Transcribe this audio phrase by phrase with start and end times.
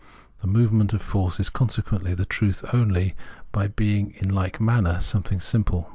[0.39, 3.15] The movement of force is consequently the truth only
[3.51, 5.89] by being in like manner something simple.